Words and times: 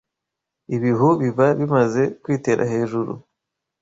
Ibihu 0.75 1.07
biba 1.21 1.45
bimaze 1.59 2.03
kwitera 2.23 2.63
hejuru 2.71 3.11